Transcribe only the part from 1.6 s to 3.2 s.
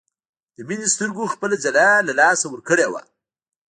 ځلا له لاسه ورکړې وه